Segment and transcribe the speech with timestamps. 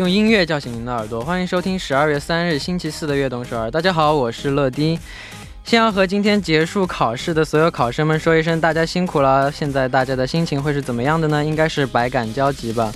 [0.00, 3.70] 用音乐叫醒您的耳朵，欢迎收听十二月三日星期四的悦动首尔。
[3.70, 4.98] 大家好，我是乐丁。
[5.62, 9.52] 先要和今天结束考试的所有考生们说一声，大家辛苦了。
[9.52, 11.44] 现在大家的心情会是怎么样的呢？
[11.44, 12.90] 应该是百感交集吧。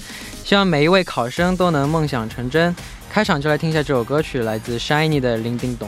[0.44, 2.74] 希望每一位考生都能梦想成真。
[3.12, 5.86] 开场就来听一下这首歌曲，来自 Shiny 的《林叮咚》。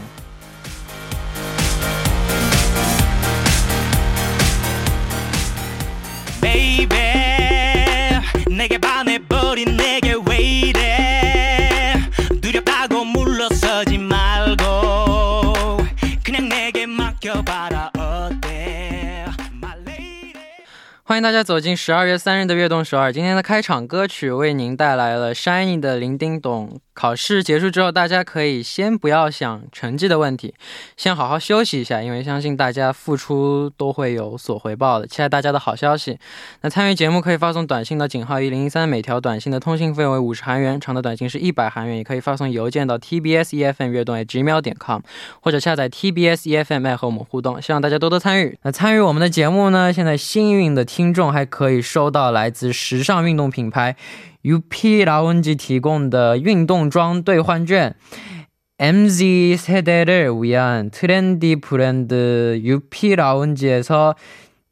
[21.08, 23.12] 欢迎大家走进十二月三日的悦动首尔。
[23.12, 26.68] 今天的开场歌曲为您带来了 Shiny 的《铃叮咚》。
[26.96, 30.54] 考试结束之后，大家可以先不要想成绩的问题，
[30.96, 35.06] 先好好休息一下，因为相信大家付出都会有所回报的。
[35.06, 36.18] 期待大家的好消息。
[36.62, 41.96] 那参与节目可以发送短信到井号一零一三，每条短信的通信费为五十韩元，长的短信是一百韩元。
[41.96, 45.00] 也可以发送邮件到 tbs efm 悦动 gmail 点 com，
[45.40, 47.60] 或者下载 tbs efm 和我们互动。
[47.60, 48.58] 希望大家多多参与。
[48.62, 53.96] 那参与我们的节目呢，现在幸运的听众还可以收到来自时尚运动品牌
[54.45, 57.95] UP 라운지 提供的运动装兑换券。
[58.77, 64.15] MZ 세대를 위한 트렌디 브랜드 UP 라운지에서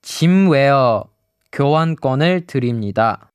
[0.02, 1.06] 짐웨어
[1.52, 3.30] 교환권을 드립니다.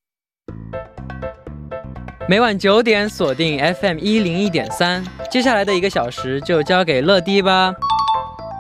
[2.29, 7.75] 每晚九点锁定 FM 一零一点三，接下来的一个小时就交给乐迪吧。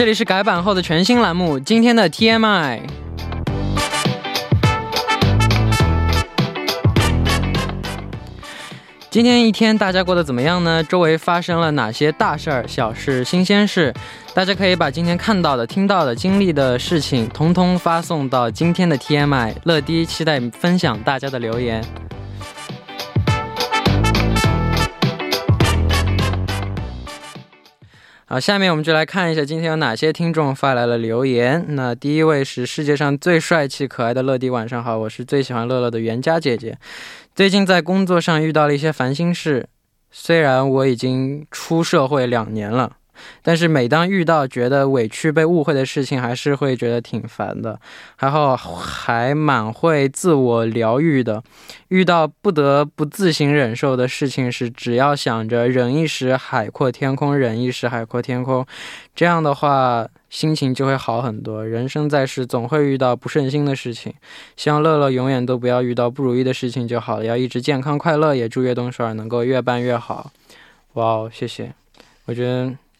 [0.00, 2.80] 这里是改版后的全新栏目，今天的 TMI。
[9.10, 10.82] 今天一天大家过得怎么样呢？
[10.82, 13.92] 周围发生了哪些大事儿、小事、新鲜事？
[14.32, 19.52] 大家可以把今天看到的、听到的、经历的事情，统统发送到今天的 TMI。
[19.64, 21.84] 乐迪期待分享大家的留言。
[28.32, 31.64] 好，下面我们就来看一下今天有哪些听众发来了留言。
[31.70, 36.78] 那第一位是世界上最帅气可爱的乐迪，晚上好，我是最喜欢乐乐的袁佳姐姐。
[37.34, 39.66] 最近在工作上遇到了一些烦心事，
[40.12, 42.98] 虽然我已经出社会两年了。
[43.42, 47.78] 但是每当遇到觉得委屈、被误会的事情，还是会觉得挺烦的。
[48.16, 51.42] 还好还蛮会自我疗愈的。
[51.88, 58.64] 遇到不得不自行忍受的事情时，只要想着忍一时海阔天空，忍一时海阔天空，
[59.14, 61.66] 这样的话心情就会好很多。
[61.66, 64.14] 人生在世，总会遇到不顺心的事情。
[64.56, 68.36] 希望乐乐永远都不要遇到不如意的事情就好了，要一直健康快乐。
[68.36, 70.30] 也祝越动首尔能够越办越好。
[70.92, 71.72] 哇哦，谢谢。
[72.26, 72.72] 我觉得。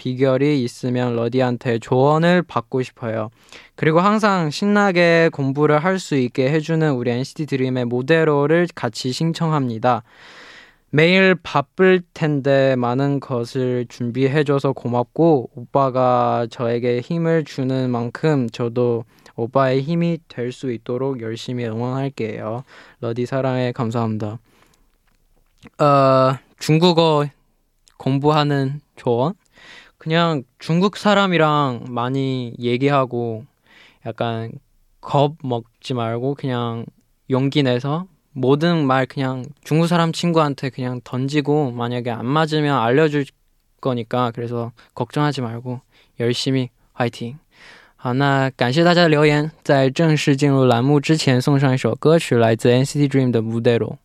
[0.00, 3.28] 비결이 있으면 러디한테 조언을 받고 싶어요.
[3.76, 10.02] 그리고 항상 신나게 공부를 할 수 있게 해주는 우리 NCT 드림의 모델로를 같이 신청합니다.
[10.88, 19.04] 매일 바쁠 텐데 많은 것을 준비해줘서 고맙고 오빠가 저에게 힘을 주는 만큼 저도
[19.36, 22.64] 오빠의 힘이 될 수 있도록 열심히 응원할게요.
[23.00, 24.38] 러디 사랑해 감사합니다.
[25.78, 27.26] 어, 중국어
[27.98, 29.34] 공부하는 조언?
[29.99, 33.45] 그냥 중국 사람이랑 많이 얘기하고
[34.05, 34.51] 약간
[35.01, 36.85] 겁 먹지 말고 그냥
[37.29, 43.25] 용기 내서 모든 말 그냥 중국 사람 친구한테 그냥 던지고 만약에 안 맞으면 알려줄
[43.81, 45.81] 거니까 그래서 걱정하지 말고
[46.19, 47.37] 열심히 화이팅.
[47.97, 49.49] 好，那感谢大家的留言。
[49.63, 53.97] 在正式进入栏目之前，送上一首歌曲，来自 NCT Dream 的《Modelo》。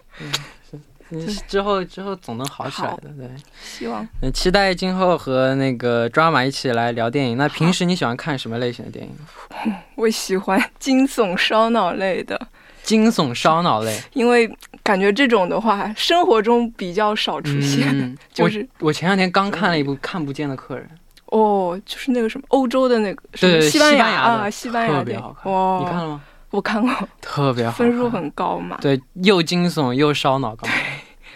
[1.12, 3.28] 음, 之后之后总能好起来的，对。
[3.62, 7.36] 希望嗯，期待今后和那个 drama 一起来聊电影。
[7.36, 9.12] 那平时你喜欢看什么类型的电影？
[9.96, 12.40] 我喜欢惊悚烧脑类的，
[12.82, 14.48] 惊悚烧脑类因为
[14.84, 17.88] 感觉这种的话，生活中比较少出现。
[17.88, 20.88] 嗯就是我我前两天刚看了一部《看不见的客人
[21.37, 26.21] 哦，就是那个什么欧洲的那个，什么对对西班牙的啊，西班牙特的别好看哇，你看了吗？
[26.51, 30.77] 我看过， 特别好，分数很高嘛，对，又惊悚又烧脑，刚好。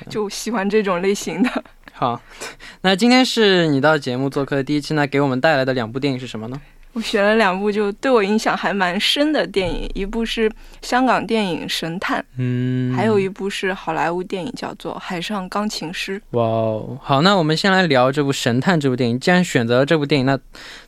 [0.09, 1.63] 就喜欢这种类型的。
[1.91, 2.21] 好，
[2.81, 6.61] 那今天是你到节目做客的第一期，那给我们带来的两部电影是什么呢？
[6.93, 10.51] 我选了两部就对我影响还蛮深的电影，一部是
[10.81, 16.19] 香港电影《神探》，嗯还有一部是好莱坞电影叫做《海上钢琴师》。
[16.31, 19.19] 哇哦，好，那我们先来聊这部《神探》这部电影。
[19.19, 20.37] 既然选择了这部电影，那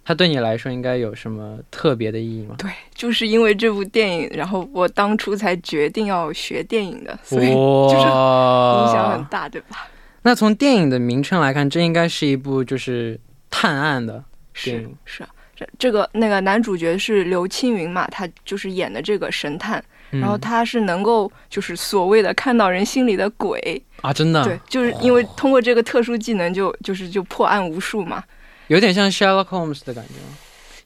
[0.04, 2.56] 它对你来说应该有什么特别的意义吗？
[2.58, 9.88] 对，就是因为这部电影，然后我当初才决定要学电影的，所以， 就是影响很大，对吧？
[10.24, 13.20] 那从电影的名称来看，这应该是一部就是
[13.50, 14.24] 探案的
[14.64, 14.96] 电是影。
[15.06, 15.30] 是啊，
[15.62, 28.24] 这这个那个男主角是刘青云嘛，他就是演的这个神探，嗯然后他是能够就是所谓的看到人心里的鬼，啊，真的，对，就是因为通过这个特殊技能就就是就破案无数嘛，
[28.68, 30.38] 有点像 Sherlock Holmes 的感觉吗？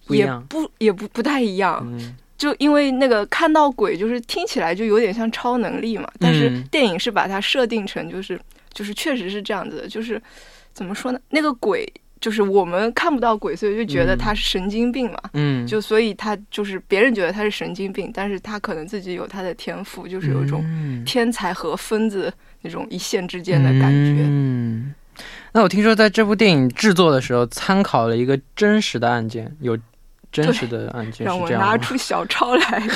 [0.06, 0.46] 不一也样。
[0.48, 8.40] 不也不不太一样，嗯，就因为那个看到鬼就是听起来就有点像超能力嘛，但是嗯电影是把它设定成就是
[8.74, 10.22] 就是确实是这样子的，就是
[10.74, 11.20] 怎么说呢？
[11.30, 11.92] 那个鬼
[12.26, 15.20] 就是我们看不到鬼，所以就觉得嗯他是神经病嘛。
[15.34, 22.34] 嗯，就所以他就是别人觉得他是神经病，但是他可能自己有他的天赋，就是有一种嗯天才和疯子
[22.64, 24.24] 那种一线之间的感觉。
[24.24, 24.92] 嗯，
[25.52, 29.78] 那我听说在这部电影制作的时候，参考了一个真实的案件，有
[30.32, 31.48] 真实的案件让我？
[31.52, 32.88] 拿出小抄来，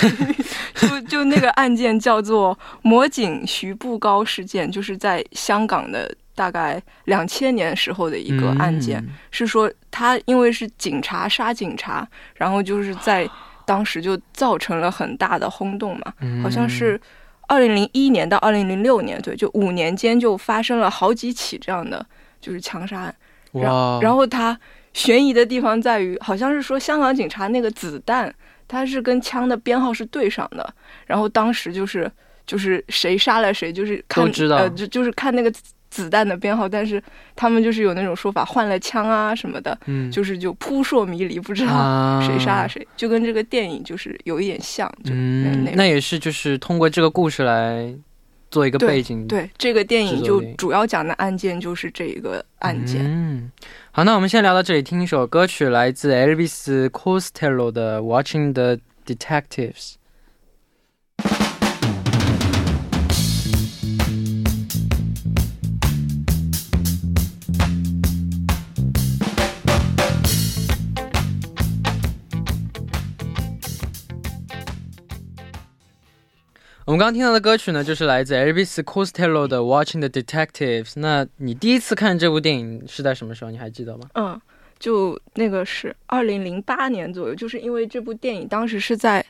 [0.74, 13.30] 就就那个案件叫做魔警徐步高事件，就是在香港的大概两千年时候的一个案件，嗯是说他因为是警察杀警察，然后就是在
[13.66, 16.42] 当时就造成了很大的轰动嘛，嗯。
[16.42, 16.98] 好像是
[17.50, 22.06] 二零零一年到二零零六年，对，就五年间就发生了好几起这样的
[22.40, 23.16] 就是枪杀案。
[24.02, 24.58] 然后他
[24.94, 28.34] 悬疑的地方在于，好像是说香港警察那个子弹，
[28.66, 30.74] 它是跟枪的编号是对上的，
[31.06, 32.10] 然后当时就是
[32.46, 34.56] 就是谁杀了谁，就是看都知道。
[34.56, 35.52] 呃，就就是看那个
[35.90, 37.02] 子子弹的编号，但是
[37.36, 47.94] 他们就是有那种说法，换了枪啊什么的，嗯，就是就扑朔迷离，不知道啊 谁杀了谁，就跟这个电影就是有一点像，就那嗯，那那也是就是通过这个故事来
[48.50, 49.28] 做一个背景。
[49.28, 53.02] 对这个电影就主要讲的案件就是这一个案件。
[53.06, 53.52] 嗯，
[53.92, 59.94] 好，那我们先聊到这里，听一首歌曲，来自 Elvis Costello 的《Watching the Detectives》。
[76.90, 80.86] 我们刚刚听到的歌曲呢，就是来自 Elvis Costello 的《Watching the Detectives》。
[80.96, 83.52] 那你第一次看这部电影是在什么时候？
[83.52, 84.10] 你还记得吗？
[84.16, 84.42] 嗯，
[84.80, 89.24] 就那个是二零零八年左右，就是因为这部电影当时是在，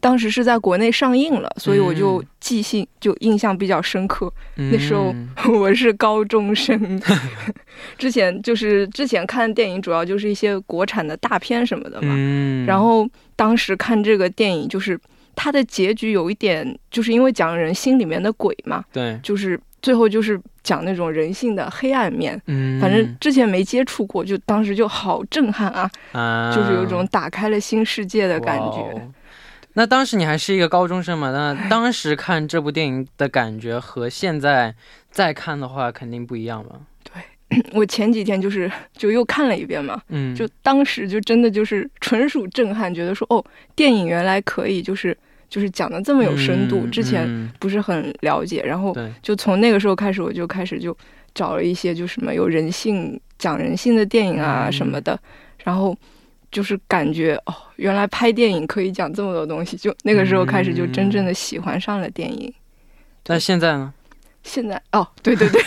[0.00, 4.28] 当时是在国内上映了，所以我就嗯记性就印象比较深刻。
[4.56, 7.00] 那时候嗯 我是高中生，
[7.96, 14.98] 之前就是之前看电影主要就是一些国产的大片什么的嘛，嗯然后当时看这个电影就是
[15.34, 22.40] 它的结局有一点，就是因为讲人心里面的鬼嘛，对，就是最后就是讲那种人性的黑暗面。
[22.46, 29.08] 嗯，反正之前没接触过，就当时就好震撼啊，啊，就是有一种打开了新世界的感觉。
[29.76, 31.32] 那当时你还是一个高中生嘛？
[31.32, 34.72] 那当时看这部电影的感觉和现在
[35.10, 36.80] 再看的话，肯定不一样吧？
[37.72, 43.44] 我前几天就是就又看了一遍嘛，嗯，就当时就真的就是纯属震撼，觉得说哦，
[43.76, 45.16] 电影原来可以就是
[45.48, 50.96] 就是讲的这么有深度，嗯之前嗯不是很了解，然后，就从那个时候开始，我就开始就
[51.34, 55.18] 找了一些就什么有人性、讲人性的电影啊嗯什么的，
[55.62, 55.96] 然后
[56.50, 62.52] 就是感觉哦，原来拍电影可以讲这么多东西，就那个时候开始就真正的喜欢上了电影。
[63.26, 63.92] 那现在呢？
[64.44, 65.60] 现在哦，对对对，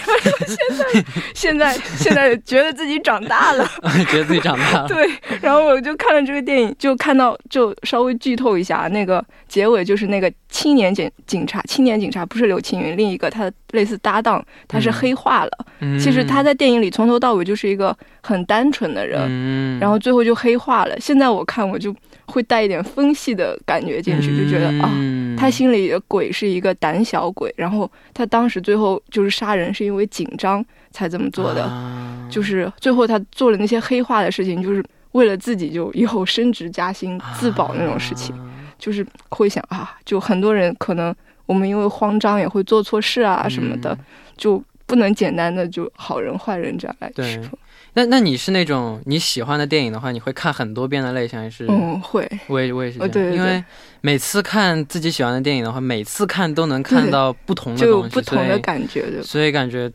[0.46, 1.04] 现在
[1.34, 3.68] 现在现在觉得自己长大了，
[4.10, 4.88] 觉得自己长大了。
[4.88, 5.10] 对，
[5.42, 15.52] 然后我就看了这个电影，就看到就稍微剧透一下，那个结尾就是那个青年警警察，青年警察不是刘青云，另一个他的类似搭档，他是嗯黑化了。
[15.80, 21.00] 嗯其实他在电影里从头到尾就是一个很单纯的人，嗯，然后最后就黑化了。
[21.00, 21.96] 现在我看我就
[22.28, 24.90] 会带一点分析的感觉进去，就觉得啊。
[24.94, 25.36] 嗯。
[25.36, 32.28] 他心里的鬼是一个胆小鬼，然后他当时最后就是杀人是因为紧张才这么做的，啊。
[32.30, 38.46] 就是最后他做了那些黑化的事情，就是为了自己就以后升职加薪、自保那种事情，啊。
[38.78, 41.16] 就是会想啊，就很多人可能
[41.46, 44.06] 我们因为慌张也会做错事啊什么的，嗯。
[44.38, 47.52] 就不能简单的就好人坏人这样来区分。
[47.98, 51.66] 那那你是那种你喜欢的电影的话，你会看很多遍的类型，还是？
[51.68, 53.64] 嗯，会，我也我也是这样，哦对对对因为
[54.02, 59.24] 每次看自己喜欢的电影的话，每次看都能看到不同的东西，不同的感觉，对？
[59.24, 59.92] 所以感觉，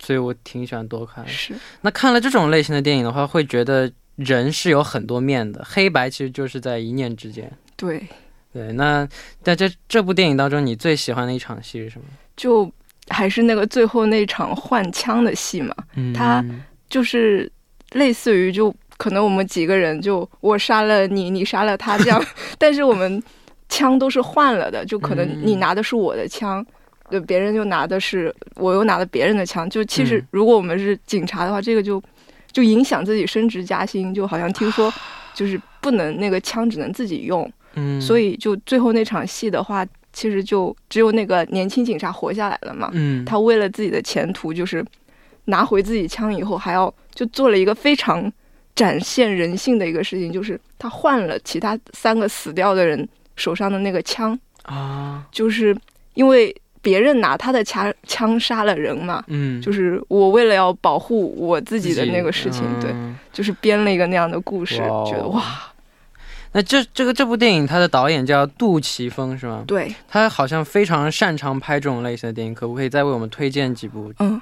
[0.00, 1.24] 所以我挺喜欢多看。
[1.28, 7.48] 是，那看了这种类型的电影的话，会觉得人是有很多面的，黑白其实就是在一念之间。
[7.76, 8.04] 对，
[8.52, 9.08] 对，那
[9.44, 12.06] 在这这部电影当中，你最喜欢的一场戏是什么？
[12.36, 12.68] 就
[13.10, 16.44] 还是那个最后那场换枪的戏嘛，嗯他
[16.88, 17.50] 就是
[17.92, 22.22] 类似于就可能我们几个人就我杀了你，你杀了他这样，
[22.58, 23.22] 但是我们
[23.68, 26.64] 枪都是换了的，就可能嗯你拿的是我的枪。
[27.10, 29.66] 就别人就拿的是，我又拿了别人的枪。
[29.70, 32.02] 就其实嗯，如果我们是警察的话，这个就
[32.52, 34.12] 就影响自己升职加薪。
[34.12, 34.92] 就好像听说，
[35.32, 42.90] 就是不能那个枪只能自己用，嗯，所以就最后那场戏的话，其实就只有那个年轻警察活下来了嘛。
[42.92, 44.84] 嗯，他为了自己的前途，就是
[45.48, 48.32] 拿回自己枪以后，还要就做了一个非常
[48.74, 55.76] 展现人性的一个事情，就是他换了其他三个死掉的人手上的那个枪，啊，就是
[56.14, 59.22] 因为别人拿他的枪枪杀了人嘛。
[59.26, 63.16] 嗯，就是我为了要保护我自己的那个事情，对，嗯。
[63.32, 65.04] 就是编了一个那样的故事，哦。
[65.08, 65.42] 觉得哇，
[66.52, 69.62] 那这这个这部电影，它的导演叫杜琪峰是吗？
[69.66, 74.12] 对，他好像非常擅长拍这种类型的电影，可不可以再为我们推荐几部？
[74.18, 74.40] 嗯，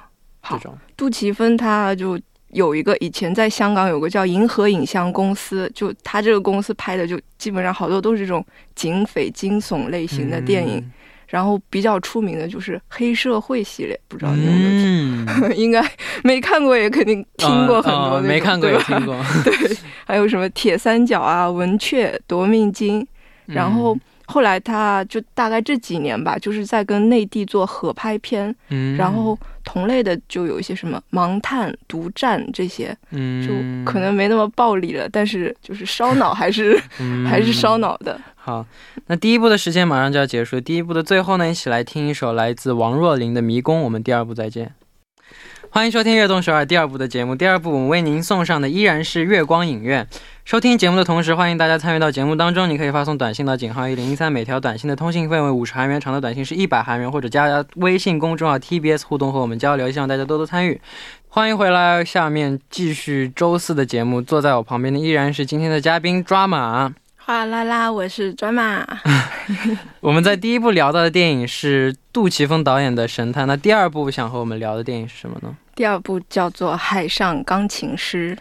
[0.49, 0.77] 这好，种？
[0.95, 2.19] 杜琪峰他就
[2.51, 10.83] 有一个以前在香港有个叫银河影像公司，就他这个公司拍的就基本上好多都是这种警匪惊悚类型的电影，
[11.27, 15.25] 然后比较出名的就是黑社会系列，不知道你有没有听？
[15.25, 15.83] 嗯， 应该
[16.23, 19.15] 没看过，也肯定听过很多、没看过也对听过。
[19.43, 23.05] 对，还有什么铁三角啊、文雀、夺命金，
[23.45, 23.95] 然后
[24.29, 33.53] 后来他就大概这几年吧，就是在跟内地做合拍片，嗯，然后同类的就有一些什么盲探、独占这些，嗯，就
[33.89, 38.19] 可能没那么暴力了，但是就是烧脑还是、嗯 还是烧脑的。
[38.35, 38.65] 好，
[39.07, 44.73] 那第一部的时间马上就要结束，第一部的最后呢，一起来听一首来自王若琳的《迷宫》，我们第二部再见。
[45.69, 47.35] 欢迎收听《悦动首尔》第二部的节目。
[47.35, 50.07] 第二部我们为您送上的依然是月光影院。
[50.45, 52.69] 收听节目的同时，欢迎大家参与到节目当中。
[52.69, 59.91] 你可以发送短信到井号一零一三，每条短信的通信费为五十韩元，长的短信是一百韩元，或者加微信公众号 TBS 互动和我们交流。
[59.91, 60.79] 希望大家多多参与。
[61.27, 64.21] 欢迎回来，下面继续周四的节目。
[64.21, 66.93] 坐在我旁边的依然是今天的嘉宾抓马。
[67.27, 68.87] 哗啦啦，我是专马。
[69.99, 75.53] 我们在第一部聊到的电影是杜琪峰导演的《神探》，那第二部想和我们聊的电影是什么呢？
[75.75, 78.33] 第二部叫做《海上钢琴师》，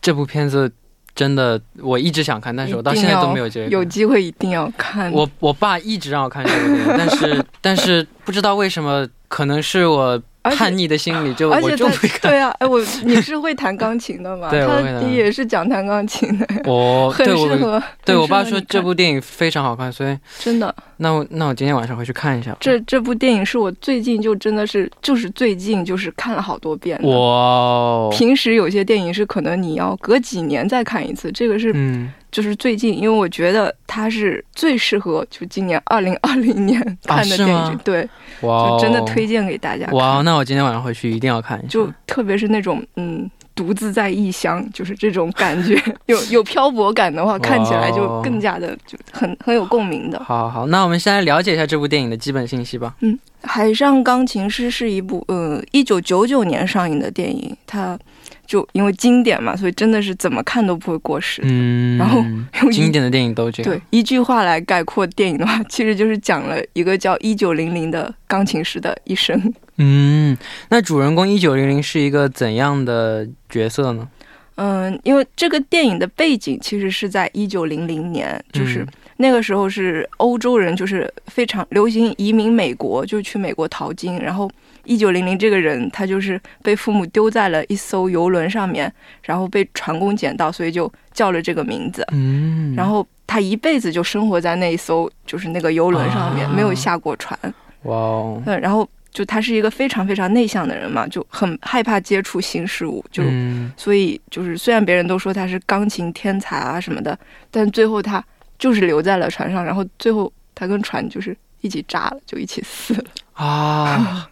[0.00, 0.72] 这部片子
[1.16, 3.68] 真的我一直想看，但是我到现在都没有机会。
[3.68, 5.10] 有机会一定要看。
[5.10, 11.90] 我我爸一直让我看这部电影，但是 但是不知道为什么，可能是我叛逆的心理，就我而且他。
[12.20, 14.48] 对啊，哎，我你是会弹钢琴的吗？
[14.52, 17.82] 对他也是讲弹钢琴的， 我很对我适合。
[18.04, 22.58] 对我爸说这部电影非常好看，所以真的，那我那我今天晚上回去看一下吧。
[22.60, 27.08] 这这部电影是我最近就真的是就是最近就是看了好多遍的。
[27.08, 38.08] 哇哦，平时有些电影是可能你要隔几年再看一次，这个是嗯就是最近，因为我觉得它是最适合就今年二零二零年看的电影，吗对，
[38.40, 39.94] 哇哦，就真的推荐给大家看。
[39.94, 41.68] 哇哦，那我今天晚上回去一定要看一下。
[41.68, 50.18] 就特别是那种嗯独自在异乡，就是这种感觉， 有有漂泊感的话，看起来就更加的就很很有共鸣的。
[50.24, 52.94] 好好好，那我们先来了解一下这部电影的基本信息吧。
[53.06, 57.98] 《嗯海上钢琴师》是一部呃一九九九年上映的电影，它
[58.46, 61.40] 就因为经典嘛，所以真的是怎么看都不会过时。
[61.44, 62.22] 嗯，然后
[62.62, 63.72] 用经典的电影都这样。
[63.72, 69.52] 对，一句话来概括电影的话，其实就是讲了一个叫一九零零的钢琴师的一生。
[69.76, 70.36] 嗯，
[70.68, 74.08] 那主人公一九零零是一个怎样的角色呢？
[74.56, 84.18] 嗯，因为这个电影的背景其实是在一九零零年，就是嗯那个时候是欧洲人就是非常流行移民美国，就去美国淘金。
[84.18, 84.50] 然后
[84.84, 92.06] 一九零零这个人他就是被父母丢在了一艘游轮上面，然后被船工捡到，所以就叫了这个名字。
[92.12, 97.38] 嗯，然后他一辈子就生活在那一艘就是那个游轮上面，啊没有下过船。
[97.82, 107.18] 哇哦，嗯，然后就他是一个非常非常内向的人嘛，就很害怕接触新事物，就、嗯所以就是虽然别人都说他是钢琴天才啊什么的，
[107.50, 108.24] 但最后他
[108.58, 113.04] 就是留在了船上，然后最后他跟船就是一起炸了，就一起死了。
[113.34, 114.28] 啊。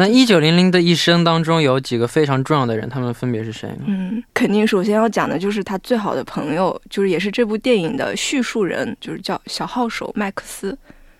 [0.00, 3.84] 那一九零零的一生当中有几个非常重要的人，他们分别是谁呢？
[3.86, 10.76] 嗯，肯定首先要讲的就是他最好的朋友，就是也是这部电影的叙述人，就是叫小号手麦克斯。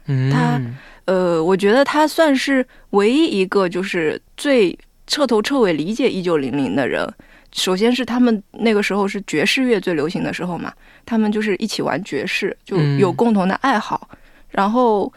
[0.06, 0.58] 嗯，他
[1.04, 7.06] 呃，我觉得他算是唯一一个就是最彻头彻尾理解一九零零的人。
[7.52, 10.72] 首先是他们那个时候是爵士乐最流行的时候嘛，
[11.04, 14.08] 他们就是一起玩爵士，就有嗯共同的爱好。
[14.48, 15.12] 然后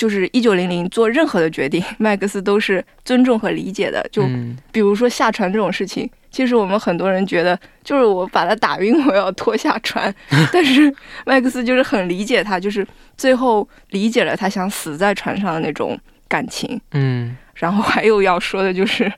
[0.00, 4.02] 就是一九零零做任何的决定，麦克斯都是尊重和理解的。
[4.10, 10.12] 就嗯比如说下船这种事情，其实我们很多人觉得就是我把他打晕，我要拖下船，
[10.50, 10.90] 但是
[11.26, 12.86] 麦克斯就是很理解他，就是
[13.18, 16.80] 最后理解了他想死在船上的那种感情。
[16.92, 19.12] 嗯然后还有要说的就是，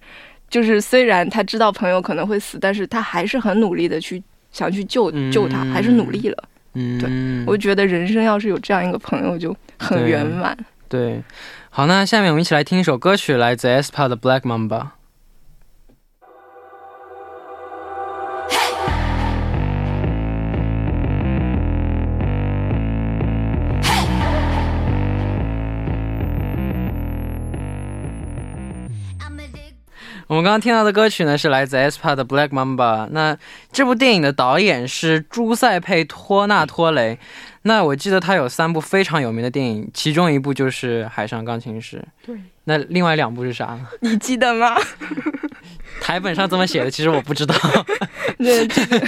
[0.50, 6.44] 就是虽然他知道朋友可能会死，但是他还是很努力的去想去救救他，还是努力了。
[6.74, 10.56] 嗯，我觉得人生要是有这样一个朋友就很圆满。
[10.92, 11.24] 对。
[11.70, 14.68] 好，那下面我们一起来听一首歌曲，来自 aespa 的《Black Mamba》。
[30.32, 33.04] 我们刚刚听到的歌曲呢，是来自 aespa 的《Black Mamba》。
[33.10, 33.36] 那
[33.70, 37.18] 这部电影的导演是朱塞佩·托纳托雷。
[37.64, 41.98] 那我记得他有三部非常有名的电影，其中一部就是《海上钢琴师》。
[42.26, 42.34] 对。
[42.64, 43.86] 那另外两部是啥呢？
[44.00, 44.74] 你记得吗？
[46.00, 47.54] 台本上这么写的，其实我不知道。
[48.38, 49.06] 对，这个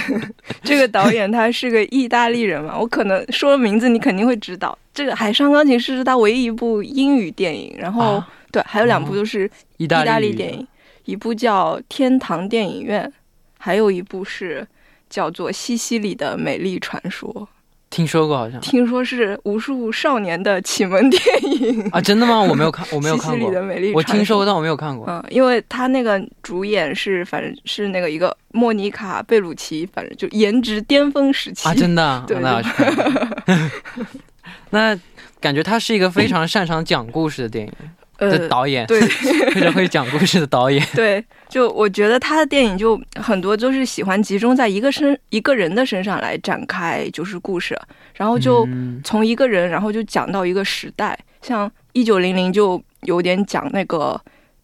[0.61, 4.77] 这个导演他是个意大利人嘛，我可能说了名字你肯定会知道。
[4.93, 10.67] 这个《海上钢琴师》是他唯一一部英语电影，然后、啊对，还有两部都是意意大利电影，
[11.05, 13.05] 一部叫《天堂电影院》，
[13.57, 14.67] 还有一部是
[15.09, 17.31] 叫做《西西里的美丽传说》，
[17.89, 21.87] 听说过好像听说是无数少年的启蒙电影。
[21.91, 22.41] 啊，真的吗？
[22.41, 23.53] 我没有看， 我没有看过西西里。
[23.53, 25.05] 的美丽传我听说过，但我没有看过。
[25.07, 31.67] 嗯，因为他那个主演是，反正是那个一个莫妮卡贝鲁奇，反正就颜值巅峰时期。
[31.69, 33.71] 啊，真的啊， 对那要去看看。
[34.71, 34.99] 那
[35.39, 37.71] 感觉他是一个非常擅长讲故事的电影
[38.17, 39.01] 的呃，导演，对。
[39.51, 40.85] 非常会讲故事的导演。
[40.93, 47.77] 对，就我觉得他的电影就很多都是喜欢集中在一个身一个人的身上来展开，就是故事，
[48.15, 49.01] 然后就嗯。
[49.03, 54.19] 从一个人，然后就讲到一个时代，像一九零零就有点讲那个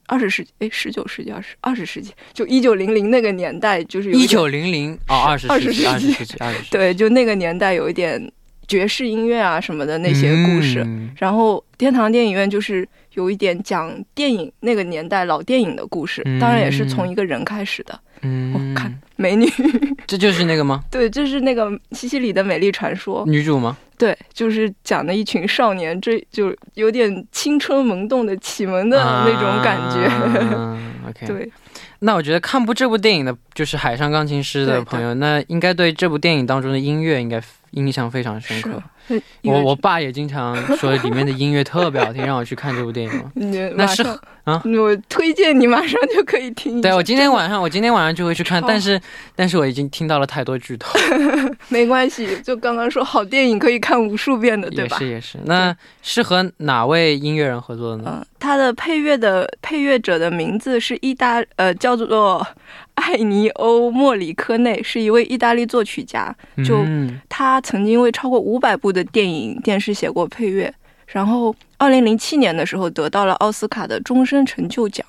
[0.08, 6.70] 二十世纪，哎，十九世纪、二十二十世纪，就一九零零那个年代，就是有一九零零哦，二十20世纪，世纪二十世纪，二十世纪。
[6.72, 8.32] 对，就那个年代有一点
[8.68, 10.84] 爵士音乐啊什么的那些故事。
[10.86, 11.12] 嗯。
[11.18, 18.00] 然后天堂电影院就是有一点讲电影那个年代老电影的故事，当然也是从一个人开始的。
[18.24, 19.48] 嗯，我看美女，
[20.06, 20.84] 这就是那个吗？
[20.92, 23.24] 对，就是那个西西里的美丽传说。
[23.26, 23.76] 女主吗？
[23.98, 30.06] 对，就是讲的一群少年，追就有点青春萌动的启蒙的那种感觉。
[30.56, 31.52] 啊 OK，对，
[32.00, 38.82] 那我觉得看部这部电影的，就是《海上钢琴师》的朋友，那应该对这部电影当中的音乐应该印象非常深刻。
[39.08, 44.04] 是我我爸也经常说里面的音乐特别好听， 让我去看这部电影那是
[44.44, 46.82] 啊我推荐你马上就可以听。
[46.82, 49.00] 对我今天晚上，我今天晚上就会去看，但是
[49.36, 50.98] 但是我已经听到了太多剧透，
[51.70, 55.10] 没关系，就刚刚说好电影可以看无数遍的，对吧也是？
[55.12, 55.38] 也是。
[55.46, 58.18] 那是和哪位音乐人合作的呢？
[58.20, 62.46] 嗯，他的配乐的配乐者的名字是意大呃叫做
[62.96, 66.36] 艾尼欧莫里科内，是一位意大利作曲家。
[66.66, 70.74] 就嗯他曾经为超过五百部的电影、电视写过配乐，
[71.08, 75.06] 然后二零零七年的时候得到了奥斯卡的终身成就奖。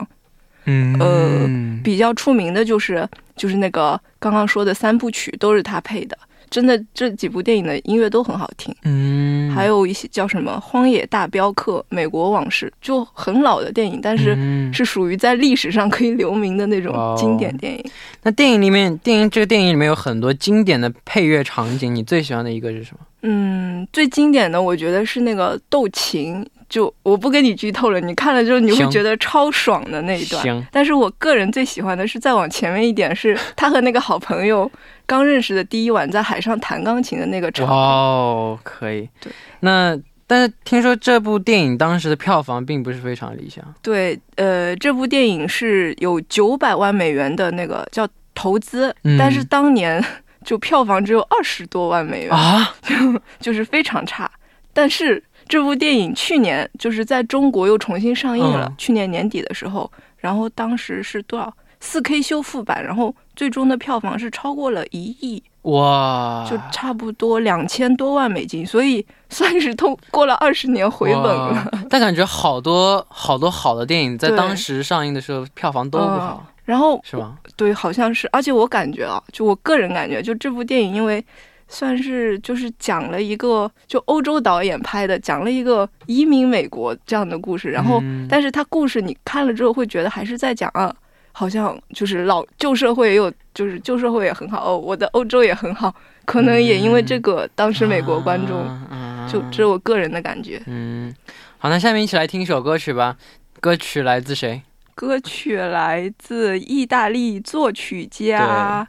[0.64, 6.16] 嗯呃比较出名的就是就是那个刚刚说的三部曲都是他配的，
[6.52, 8.72] 真的这几部电影的音乐都很好听。
[8.84, 17.82] 嗯，还有一些叫什么《荒野大镖客》《美国往事》，就很老的电影，但是嗯是属于在历史上可以留名的那种经典电影。
[18.22, 22.98] 那电影里面，电影这个电影里面有很多经典的配乐场景，你最喜欢的一个是什么？
[23.22, 30.42] 嗯，最经典的我觉得是那个斗琴，就我不跟你剧透了，你看了之后你会觉得超爽的那一段。
[30.42, 34.68] 行，但是我个人最喜欢的是再往前面一点，是他和那个好朋友
[35.06, 37.74] 刚认识的第一晚在海上弹钢琴的那个场景。
[37.74, 39.08] 哦，可以。
[39.20, 43.62] 对，那但是听说这部电影当时的票房并不是非常理想。
[43.82, 50.02] 对，呃，这部电影是有九百万美元的那个叫投资，嗯但是当年
[50.44, 52.74] 就票房只有二十多万美元，啊，
[53.38, 54.30] 就是非常差。
[54.72, 61.52] 但是这部电影去年就是在中国又重新上映了，嗯去年年底的时候，然后当时是多少？
[61.84, 71.70] 四 K 修复版，然后最终的票房是超过了一亿，哇，就差不多两千多万美金，所以算是通过了二十年回本了。
[71.88, 77.38] 但感觉好多好多好的电影在当时上映的时候票房都不好，然后是吗？
[77.56, 81.24] 对，好像是，而且我感觉啊，就我个人感觉，就这部电影，因为
[81.68, 90.94] 算是就是讲了一个就欧洲导演拍的，讲了一个移民美国这样的故事，然后，嗯但是他故事你看了之后会觉得还是在讲啊，
[91.32, 100.60] 好像就是老旧社会也有，就是旧社会也很好，哦，我的欧洲也很好，可能也因为这个，当时美国观众、啊就这是我个人的感觉。
[100.66, 101.14] 嗯，
[101.58, 103.16] 好，那下面一起来听一首歌曲吧。
[103.60, 104.62] 歌曲来自谁？
[104.94, 108.86] 歌曲来自意大利作曲家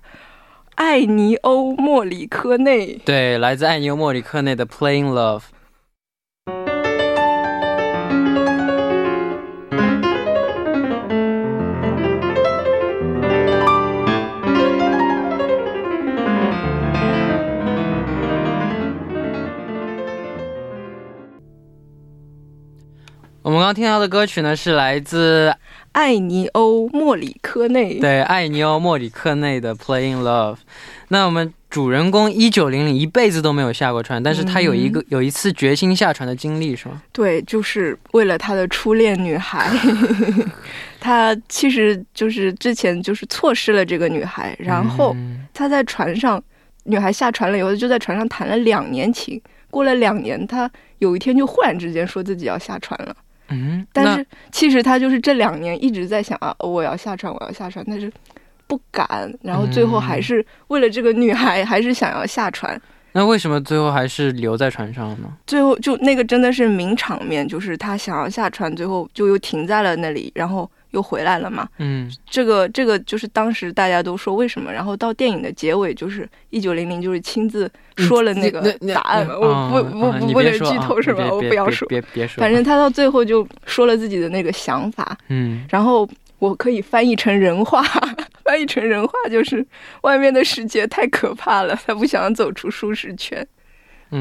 [0.75, 2.99] 艾尼欧·莫里科内。
[3.05, 5.39] 对，来自艾尼欧·莫里科内的《Playing Love》。
[23.73, 25.53] 听到的歌曲呢，是来自
[25.93, 27.99] 艾尼欧·莫里科内。
[27.99, 30.55] 对艾尼欧·莫里克内的《Playing Love》。
[31.09, 37.01] 那我们主人公一九零零一辈子都没有下过船，但是他有一个、有一次决心下船的经历，是吗？
[37.11, 39.71] 对，就是为了他的初恋女孩。
[40.99, 46.41] 他其实就是之前就是错失了这个女孩，然后嗯他在船上，
[46.85, 49.41] 女孩下船了以后就在船上弹了两年琴。
[49.69, 53.15] 过了两年，他有一天就忽然之间说自己要下船了。
[53.49, 58.11] 嗯，但是其实他就是这两年一直在想啊，我要下船，我要下船，但是
[58.67, 62.81] 不敢，然后最后还嗯是为了这个女孩，还是想要下船。
[63.15, 65.31] 那为什么最后还是留在船上呢？
[65.45, 71.67] 最后就那个真的是名场面，就是他想要下船，最后就又停在了那里，然后又回来了嘛。
[71.77, 78.61] 嗯这个这个就是当时大家都说为什么，然后到电影的结尾就是一九零零就是亲自说了那个
[78.93, 81.27] 答案，那我不不不不能剧透是吧？
[81.29, 81.87] 我不要说。
[81.87, 87.83] 别别别说，反正他到最后就说了自己的那个想法，嗯然后我可以翻译成人话，
[88.43, 89.65] 翻译成人话就是
[90.01, 93.45] 外面的世界太可怕了，他不想走出舒适圈。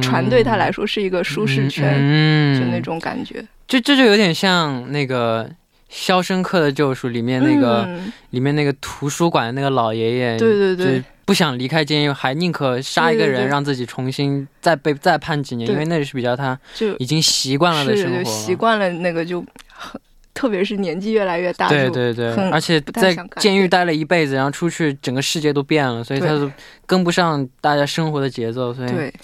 [0.00, 3.44] 船对他来说是一个舒适圈，嗯就那种感觉。
[3.68, 5.44] 这这就有点像那个
[5.92, 11.04] 《肖申克的救赎》里面那个、嗯、里面那个图书馆的那个老爷爷，对对对。
[11.24, 13.48] 不想离开监狱，还宁可杀一个人，对对对。
[13.48, 18.24] 让自己重新再被再判几年，因为那是比较他就已经习惯了的生活。
[18.24, 18.56] 就习。
[18.56, 20.00] 惯了那个就很，
[20.34, 22.34] 特别是年纪越来越大，就对对。
[22.34, 26.40] 对，而且在监狱待了一辈子，然后出去，整个世界都变了，所以他对。
[26.40, 26.50] 就
[26.86, 29.14] 跟不上大家生活的节奏，所以对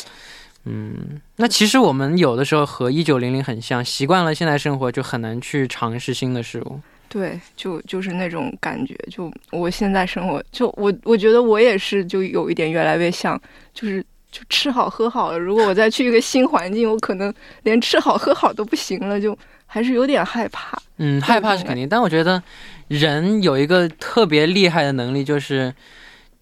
[0.70, 6.78] 嗯，那其实我们有的时候和一九零零很像，习惯了现在生活，就很难去尝试新的事物。
[7.08, 8.94] 对，就就是那种感觉。
[9.10, 13.40] 就我现在生活，就我我觉得我也是，就有一点越来越像，
[13.72, 15.38] 就是就吃好喝好了。
[15.38, 20.78] 如果我再去一个新环境，我可能连吃好喝好都不行了，就还是有点害怕。
[20.98, 22.42] 嗯，害怕是肯定，但我觉得
[22.88, 25.74] 人有一个特别厉害的能力，就是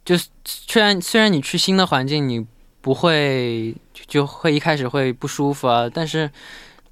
[0.05, 2.45] 就是虽然虽然你去新的环境，你
[2.87, 6.31] 不会就就会一开始会不舒服啊，但是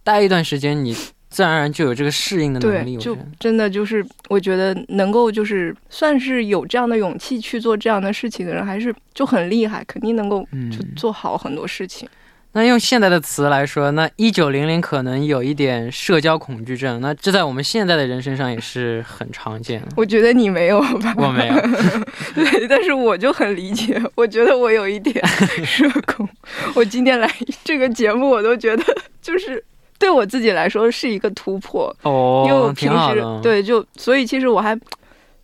[0.02, 0.92] 待一段时间，你
[1.30, 2.96] 自然而然就有这个适应的能力。
[2.96, 12.08] 对，就真的就是，我觉得能够就是算是有这样的勇气去做这样的事情的人，还是就很厉害，肯定能够嗯就做好很多事情。
[12.54, 19.88] 那用现在的词来说，那一九零零可能有一点社交恐惧症，那这在我们现在的人身上也是很常见的。
[19.96, 21.12] 我觉得你没有吧？
[21.16, 21.54] 我没有，
[22.32, 25.20] 对，但是我就很理解，我觉得我有一点
[25.66, 26.28] 社恐。
[26.76, 27.28] 我今天来
[27.64, 28.84] 这个节目，我都觉得
[29.20, 29.62] 就是
[29.98, 34.78] 对我自己来说是一个突破，哦，因为我平时对就所以其实我还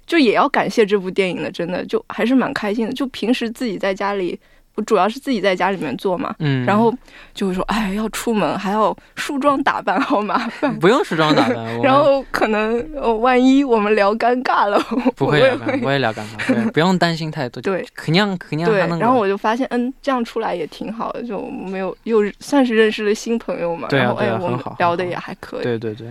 [0.07, 2.93] 就也要感谢这部电影的，真的就还是蛮开心的。
[2.93, 4.39] 就平时自己在家里，
[4.81, 6.91] 我主要是自己在家里面做嘛，嗯，然后
[7.35, 10.75] 就会说，哎，要出门还要梳妆打扮，好麻烦。
[10.79, 14.79] 不用梳妆打扮， 然后可能呃，万一我们聊尴尬了，
[15.15, 23.87] 不会聊尴尬，我也聊尴尬，对，不用担心太多，对肯定肯定对还，能然后我就发现，嗯，这样出来也挺好的，就没有又算是认识了新朋友嘛。
[23.89, 25.63] 对啊然后哎，对啊我好聊的也还可以。
[25.63, 26.09] 对对对。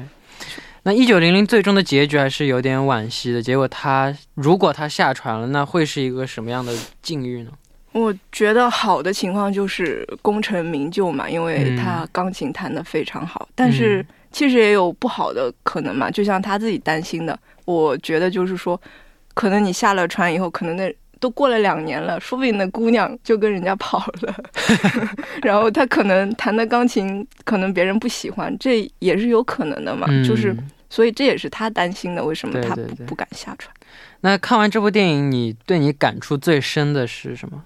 [0.83, 3.41] 那一九零零最终的结局还是有点惋惜的。
[3.41, 7.51] 结果他如果他下船了，那会是一个什么样的境遇呢？
[7.91, 13.47] 我觉得好的情况就是功成名就嘛，因为嗯他钢琴弹得非常好。
[13.55, 18.79] 但是其实也有不好的可能嘛，就像他自己担心的，我觉得就是说，
[19.33, 24.35] 可能你下了船以后，可能那都过了两年了，说不定那姑娘就跟人家跑了，
[25.41, 30.05] 然后他可能弹的钢琴可能别人不喜欢，这也是有可能的嘛。
[30.09, 30.55] 嗯就是
[30.91, 33.75] 所以这也是他担心的，为什么他不不敢下船？
[34.21, 37.63] 那看完这部电影，你对你感触最深的是什么？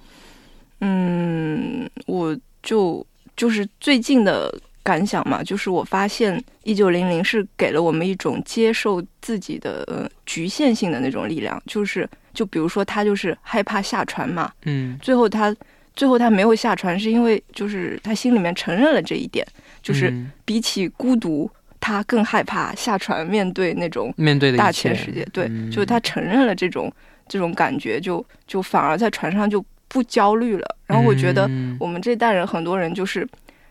[0.85, 3.05] 嗯，我就
[3.37, 15.55] 就是最近的感想嘛，就是我发现一九零零是给了我们一种接受自己的、呃、局限性的那种力量，就是就比如说他就是害怕下船嘛，嗯，最后他
[15.95, 19.45] 最后他没有下船，是因为就是他心里面承认了这一点，
[19.81, 20.31] 就是嗯。
[20.43, 25.71] 比起孤独，他更害怕下船面对那种面对的大千世界，对，嗯。
[25.71, 26.91] 就是他承认了这种
[27.29, 29.63] 这种感觉，就就反而在船上就
[29.93, 30.75] 不焦虑了。
[30.85, 31.77] 然后我觉得嗯。
[31.79, 33.25] 我们这代人很多人就是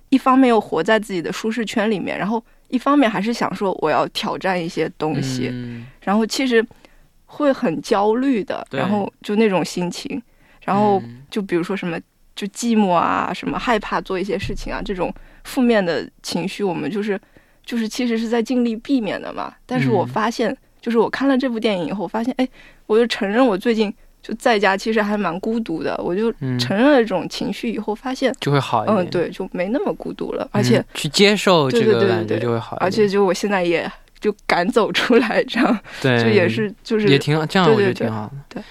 [0.08, 5.86] 一方面又活在自己的舒适圈里面，然后一方面还是想说我要挑战一些东西，嗯。
[6.00, 6.64] 然后其实
[7.26, 10.22] 会很焦虑的，然后就那种心情，
[10.64, 11.22] 然后嗯。
[11.28, 11.98] 就比如说什么
[12.36, 15.12] 就寂寞啊，什么害怕做一些事情啊，这种
[15.44, 17.20] 负面的情绪，我们就是
[17.64, 19.54] 就是其实是在尽力避免的嘛。
[19.66, 20.08] 但是我嗯。
[20.08, 22.48] 发现，就是我看了这部电影以后，发现哎，
[22.86, 28.98] 我就承认我最近就在家其实还蛮孤独的，我就嗯承认了这种情绪以后，发现就会好一点。
[28.98, 38.32] 嗯，对，就没那么孤独了，嗯，而且去接受这个感觉就会好一点，而且就我现在也就敢走出来，这样对，就也是就是也挺好，这样我觉得挺好的。
[38.48, 38.62] 对，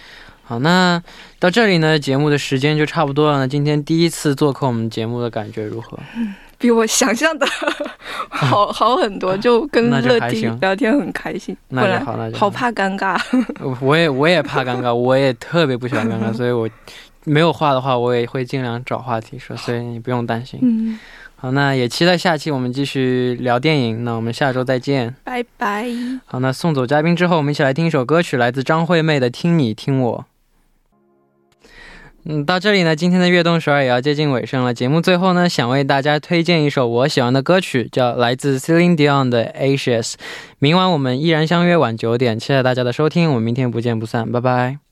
[0.44, 1.02] 好，那
[1.38, 3.40] 到这里呢，节目的时间就差不多了。
[3.40, 6.00] 那今天第一次做客我们节目的感觉如何？
[6.62, 7.46] 比我想象的
[8.30, 11.58] 好好很多，就跟乐迪聊天很开心。
[11.70, 13.20] 那就好，那就好怕尴尬，
[13.60, 16.70] 我我也我也怕尴尬， 我也特别不喜欢尴尬，所以我
[17.26, 20.60] 没有话的话，我也会尽量找话题说，所以你不用担心。
[20.62, 20.98] 嗯，
[21.36, 24.04] 好，那也期待下期我们继续聊电影。
[24.04, 25.16] 那我们下周再见。
[25.24, 25.88] 拜拜。
[26.26, 30.20] 好，那送走嘉宾之后，我们一起来听一首歌曲，来自张惠妹的《听你听我》。
[32.24, 34.74] 嗯，到这里呢，今天的悦动首尔也要接近尾声了。
[34.74, 40.12] 节目最后呢，想为大家推荐一首我喜欢的歌曲，叫来自 Celine Dion 的《Ashes》。
[40.60, 44.91] 明晚我们依然相约晚九点，期待大家的收听，我们明天不见不散，拜拜。